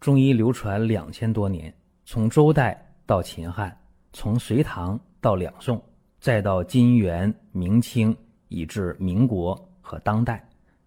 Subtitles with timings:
[0.00, 1.72] 中医流传两千多年，
[2.06, 3.78] 从周代到秦汉，
[4.14, 5.80] 从隋唐到两宋，
[6.18, 8.16] 再到金元明清，
[8.48, 10.42] 以至民国和当代，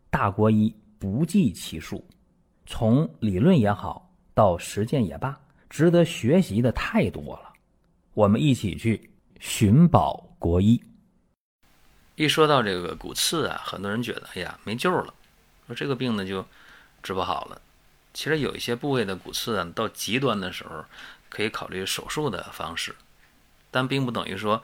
[0.09, 2.03] 大国医不计其数。
[2.65, 5.39] 从理论也好，到实践也罢，
[5.69, 7.53] 值得学习的太多了。
[8.15, 8.99] 我们一起去
[9.39, 10.81] 寻宝国医。
[12.15, 15.13] 一说到这个骨刺啊，很多人觉得，哎呀，没救了，
[15.67, 16.43] 说这个病呢就
[17.03, 17.61] 治不好了。
[18.13, 20.85] 其实有一些部位的骨刺啊，到极端的时候，
[21.29, 22.95] 可以考虑手术的方式，
[23.71, 24.61] 但并不等于说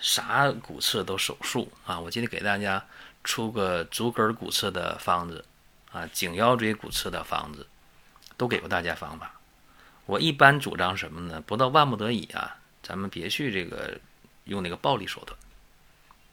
[0.00, 2.00] 啥骨刺都手术啊。
[2.00, 2.82] 我今天给大家
[3.22, 5.44] 出个足跟骨刺的方子
[5.92, 7.66] 啊，颈腰椎骨刺的方子，
[8.38, 9.38] 都给过大家方法。
[10.06, 11.42] 我一般主张什么呢？
[11.46, 13.98] 不到万不得已啊，咱们别去这个
[14.44, 15.38] 用那个暴力手段，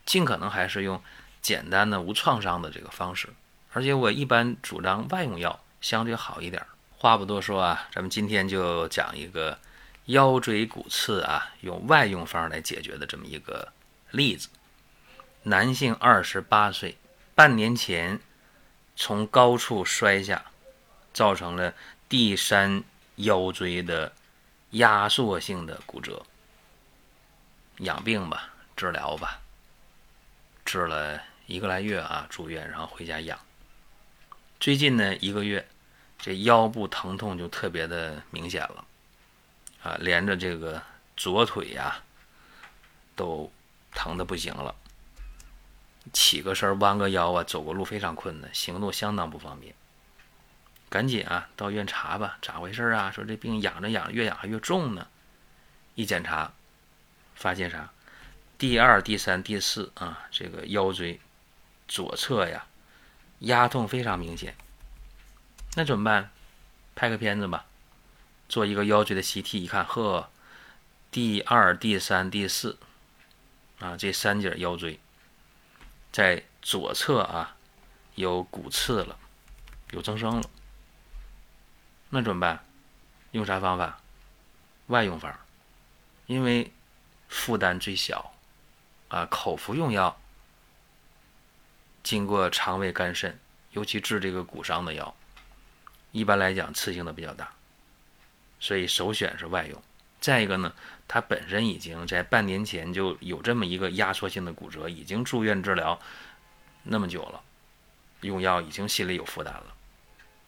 [0.05, 1.03] 尽可能还是用
[1.41, 3.27] 简单的无创伤的这个方式。
[3.73, 5.59] 而且我一般主张外用药。
[5.83, 6.65] 相对好一点。
[6.97, 9.59] 话不多说啊，咱们今天就讲一个
[10.05, 13.73] 腰椎骨刺啊，用外用方来解决的这么一个
[14.09, 14.47] 例子。
[15.43, 16.97] 男性二十八岁，
[17.35, 18.21] 半年前
[18.95, 20.45] 从高处摔下，
[21.13, 21.73] 造成了
[22.07, 22.81] 第三
[23.17, 24.13] 腰椎的
[24.69, 26.25] 压缩性的骨折。
[27.79, 29.41] 养病吧，治疗吧，
[30.63, 33.37] 治了一个来月啊，住院然后回家养。
[34.61, 35.67] 最近呢一个月。
[36.23, 38.85] 这腰部疼痛就特别的明显了，
[39.83, 40.81] 啊，连着这个
[41.17, 42.01] 左腿呀，
[43.13, 43.51] 都
[43.91, 44.73] 疼的不行了。
[46.13, 49.75] 起个身弯个腰啊，走个路非常困难，行动相当不方便。
[50.89, 53.11] 赶紧啊，到医院查吧，咋回事啊？
[53.11, 55.05] 说这病养着养着越养还越重呢。
[55.95, 56.53] 一检查，
[57.35, 57.91] 发现啥？
[58.57, 61.19] 第二、第三、第四啊，这个腰椎
[61.89, 62.65] 左侧呀，
[63.39, 64.55] 压痛非常明显。
[65.75, 66.29] 那怎么办？
[66.95, 67.65] 拍个片子吧，
[68.47, 70.29] 做一个腰椎的 CT，一看，呵，
[71.09, 72.77] 第二、第三、第四，
[73.79, 74.99] 啊，这三节腰椎
[76.11, 77.55] 在左侧啊
[78.13, 79.17] 有骨刺了，
[79.89, 80.47] 有增生了。
[82.09, 82.63] 那怎么办？
[83.31, 83.99] 用啥方法？
[84.87, 85.39] 外用法，
[86.27, 86.71] 因为
[87.27, 88.31] 负担最小，
[89.07, 90.15] 啊，口服用药，
[92.03, 93.39] 经过肠胃肝肾，
[93.71, 95.15] 尤其治这个骨伤的药。
[96.13, 97.51] 一般来讲，刺性的比较大，
[98.59, 99.83] 所以首选是外用。
[100.21, 100.71] 再一个呢，
[101.07, 105.99] 他本身已经在半年前就有这么一个压缩性的骨折，已经住院治疗
[106.83, 107.41] 那么久了，
[108.21, 109.75] 用药已经心里有负担了。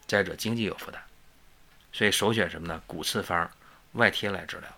[0.05, 1.01] 再者，经济有负担，
[1.91, 2.81] 所以首选什么呢？
[2.85, 3.49] 骨刺方
[3.93, 4.69] 外贴来治疗。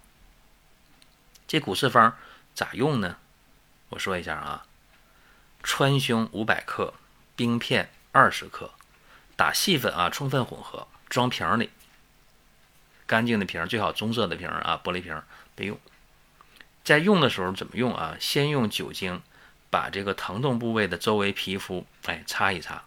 [1.45, 2.17] 这骨刺方
[2.55, 3.17] 咋用呢？
[3.89, 4.65] 我说一下啊，
[5.61, 6.93] 川芎五百克，
[7.35, 8.71] 冰片二十克。
[9.37, 11.69] 打细粉啊，充分混合，装瓶里，
[13.05, 15.21] 干净的瓶，最好棕色的瓶啊，玻璃瓶
[15.55, 15.79] 备用。
[16.83, 18.17] 在用的时候怎么用啊？
[18.19, 19.21] 先用酒精
[19.69, 22.83] 把这个疼痛部位的周围皮肤哎擦一擦，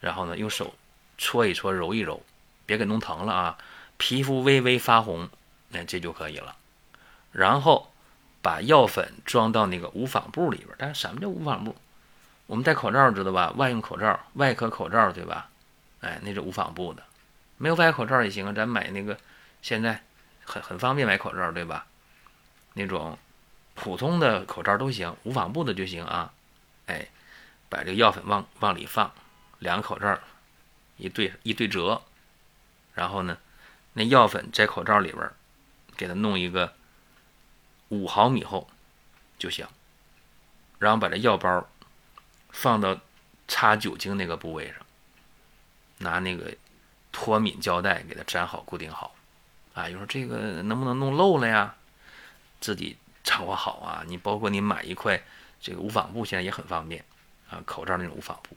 [0.00, 0.74] 然后呢用手
[1.18, 2.24] 搓一搓，揉一揉，
[2.64, 3.58] 别给弄疼了啊。
[3.98, 5.28] 皮肤微微发红，
[5.68, 6.56] 那这就可以了。
[7.32, 7.92] 然后
[8.40, 10.68] 把药粉装到那个无纺布里边。
[10.78, 11.76] 但是什么叫无纺布？
[12.50, 13.52] 我们戴口罩知道吧？
[13.56, 15.48] 外用口罩、外科口罩，对吧？
[16.00, 17.04] 哎，那是无纺布的，
[17.58, 18.52] 没有外科口罩也行啊。
[18.52, 19.16] 咱买那个，
[19.62, 20.02] 现在
[20.44, 21.86] 很很方便买口罩，对吧？
[22.74, 23.16] 那种
[23.76, 26.32] 普通的口罩都行，无纺布的就行啊。
[26.86, 27.06] 哎，
[27.68, 29.12] 把这个药粉往往里放，
[29.60, 30.18] 两个口罩
[30.96, 32.02] 一对一对折，
[32.94, 33.38] 然后呢，
[33.92, 35.30] 那药粉在口罩里边
[35.96, 36.74] 给它弄一个
[37.90, 38.68] 五毫米厚
[39.38, 39.68] 就行，
[40.80, 41.64] 然后把这药包。
[42.52, 42.98] 放到
[43.48, 44.76] 擦酒精那个部位上，
[45.98, 46.54] 拿那个
[47.12, 49.14] 脱敏胶带给它粘好、固定好。
[49.74, 51.76] 啊，有时候这个能不能弄漏了呀？
[52.60, 54.04] 自己掌握好啊！
[54.06, 55.22] 你包括你买一块
[55.60, 57.04] 这个无纺布，现在也很方便
[57.48, 58.56] 啊，口罩那种无纺布，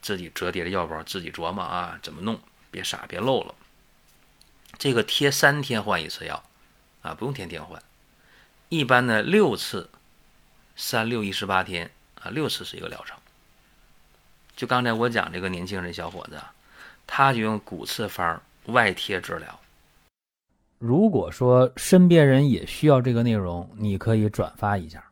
[0.00, 3.54] 自己折叠的药包，自己琢磨啊，怎么弄，别傻，别漏了。
[4.78, 6.42] 这个贴三天换一次药
[7.02, 7.82] 啊，不用天天换。
[8.68, 9.90] 一般呢，六次，
[10.76, 11.90] 三六一十八天。
[12.24, 13.16] 啊，六次是一个疗程。
[14.56, 16.40] 就刚才我讲这个年轻人小伙子，
[17.06, 19.60] 他就用骨刺方外贴治疗。
[20.78, 25.04] 如果说身边人也需要这个内容，你可以转发一下，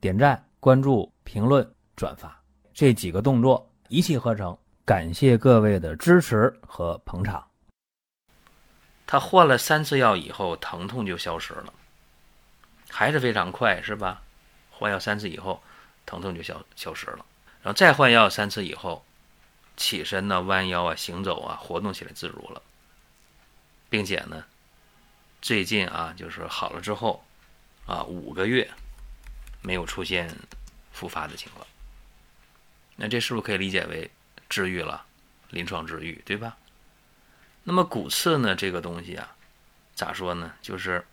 [0.00, 2.36] 点赞、关注、评论、转发
[2.74, 4.56] 这几个动作一气呵成。
[4.84, 7.46] 感谢各位的支持和捧场。
[9.06, 11.72] 他换了三次药以后，疼痛就消失了，
[12.88, 14.22] 还是非常快，是吧？
[14.70, 15.60] 换药三次以后。
[16.08, 17.26] 疼痛就消消失了，
[17.60, 19.04] 然后再换药三次以后，
[19.76, 22.62] 起身呢、弯腰啊、行走啊、活动起来自如了。
[23.90, 24.42] 并且呢，
[25.42, 27.22] 最近啊，就是好了之后
[27.86, 28.70] 啊，五个月
[29.60, 30.34] 没有出现
[30.92, 31.66] 复发的情况。
[32.96, 34.10] 那这是不是可以理解为
[34.48, 35.04] 治愈了，
[35.50, 36.56] 临床治愈，对吧？
[37.64, 39.36] 那么骨刺呢，这个东西啊，
[39.94, 40.54] 咋说呢？
[40.62, 41.06] 就是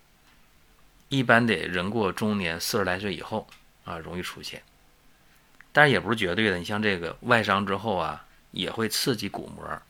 [1.09, 3.45] 一般得人过中年，四十来岁以后
[3.83, 4.63] 啊，容易出现。
[5.75, 9.81] 但是也不是绝对的，你像这个外伤之后啊，也会刺激骨膜，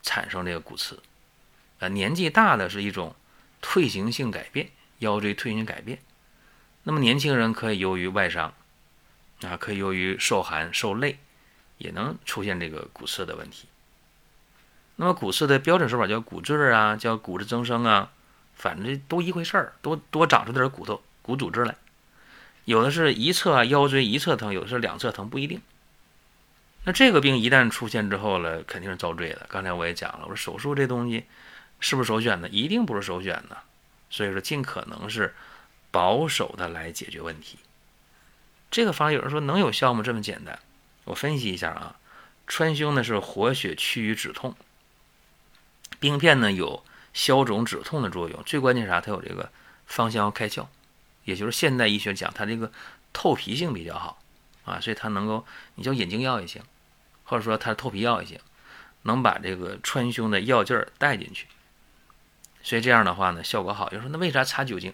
[0.00, 1.02] 产生这个骨刺。
[1.80, 3.16] 啊，年纪大的是一种
[3.60, 4.70] 退行性改变，
[5.00, 5.98] 腰椎退行性改变。
[6.84, 8.54] 那么年轻人可以由于外伤。
[9.40, 11.18] 啊，可以由于受寒受累，
[11.78, 13.66] 也能出现这个骨刺的问题。
[14.94, 18.12] 那么骨刺的标准说法叫骨质啊，叫骨质增生啊，
[18.54, 21.74] 反正都一回事儿，都多长出点骨头、骨组织来。
[22.64, 25.60] 有的是一侧腰椎一侧疼，有的是两侧疼，不一定。
[26.84, 29.46] 那这个病一旦出现之后了，肯定是遭罪的。
[29.48, 31.24] 刚才我也讲了，我说手术这东西
[31.80, 32.48] 是不是首选呢？
[32.48, 33.58] 一定不是首选的。
[34.10, 35.34] 所以说，尽可能是
[35.90, 37.58] 保守的来解决问题。
[38.70, 40.02] 这个方有人说能有效吗？
[40.02, 40.58] 这么简单，
[41.04, 41.96] 我分析一下啊。
[42.46, 44.54] 川芎呢是活血祛瘀止痛，
[46.00, 46.84] 冰片呢有
[47.14, 48.42] 消肿止痛的作用。
[48.44, 49.00] 最关键啥？
[49.00, 49.50] 它有这个
[49.86, 50.66] 芳香开窍，
[51.24, 52.70] 也就是现代医学讲它这个
[53.12, 54.22] 透皮性比较好
[54.64, 56.62] 啊，所以它能够你叫引经药也行，
[57.24, 58.38] 或者说它透皮药也行，
[59.02, 61.46] 能把这个川芎的药劲儿带进去。
[62.62, 63.86] 所以这样的话呢，效果好。
[63.90, 64.92] 有人说那为啥擦酒精？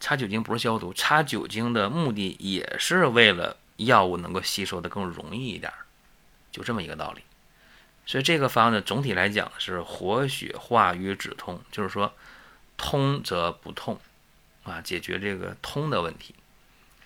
[0.00, 5.72] 擦酒精不是消毒，擦酒精的目的也是为了药物能够吸收的更容易一点，
[6.52, 7.22] 就这么一个道理。
[8.06, 12.14] 所以这个方呢，总体来讲是活血化瘀止痛，就是说
[12.76, 14.00] 通则不痛
[14.64, 16.34] 啊，解决这个通的问题。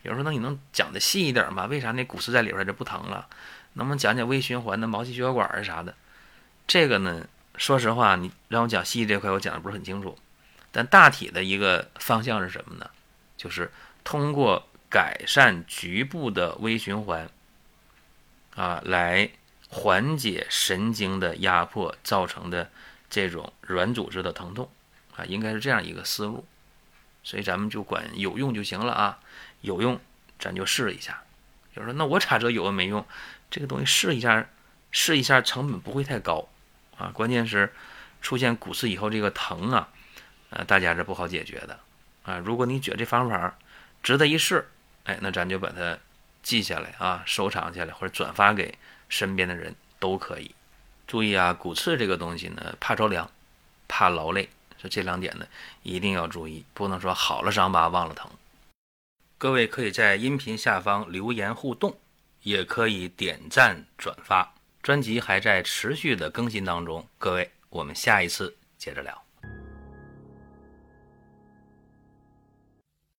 [0.03, 1.67] 有人说，那你能讲的细一点吗？
[1.67, 3.29] 为啥那骨刺在里边就不疼了？
[3.75, 5.95] 能不能讲讲微循环的毛细血管啊啥的？
[6.67, 7.27] 这个呢，
[7.57, 10.19] 说实话，你让我讲细这块，我讲的不是很清楚。
[10.73, 12.91] 但大体的一个方向是什么呢？
[13.37, 13.71] 就是
[14.05, 17.29] 通过改善局部的微循环，
[18.55, 19.31] 啊，来
[19.69, 22.71] 缓解神经的压迫造成的
[23.09, 24.71] 这种软组织的疼痛，
[25.17, 26.45] 啊，应该是这样一个思路。
[27.23, 29.19] 所以咱们就管有用就行了啊，
[29.61, 30.01] 有用
[30.39, 31.23] 咱就试一下。
[31.75, 33.07] 有人说，那我查这有用没用？
[33.51, 34.47] 这个东西试一下，
[34.91, 36.49] 试一下成本不会太高
[36.97, 37.11] 啊。
[37.15, 37.73] 关键是
[38.21, 39.89] 出现骨刺以后这个疼啊。
[40.51, 41.79] 呃，大家是不好解决的
[42.25, 42.37] 啊。
[42.39, 43.57] 如果你觉得这方法
[44.03, 44.69] 值得一试，
[45.05, 45.99] 哎，那咱就把它
[46.43, 48.77] 记下来啊，收藏下来或者转发给
[49.09, 50.55] 身边的人都可以。
[51.07, 53.31] 注意啊，骨刺这个东西呢，怕着凉，
[53.89, 54.51] 怕劳累，
[54.89, 55.47] 这两点呢
[55.83, 58.31] 一定要注意，不能说好了伤疤忘了疼。
[59.39, 61.99] 各位可以在音频下方留言互动，
[62.43, 64.55] 也可以点赞转发。
[64.83, 69.23] 专辑还在持续的更新当中，各位，我们下一次接着聊。